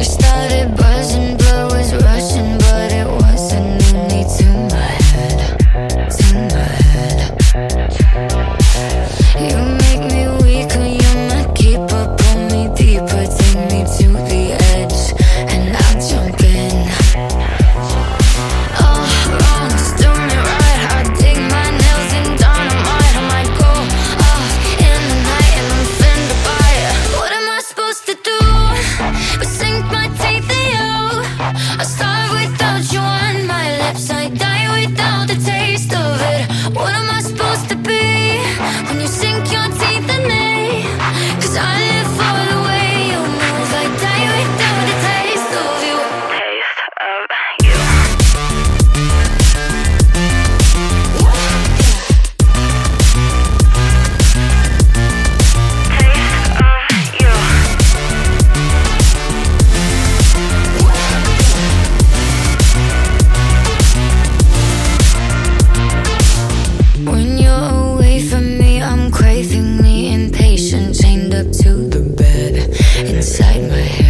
we 0.00 0.04
started 0.04 0.79
I 31.80 31.82
saw. 31.82 32.09
my 73.70 73.78
head. 73.78 74.09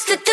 supposed 0.00 0.18
to 0.18 0.24
do? 0.24 0.29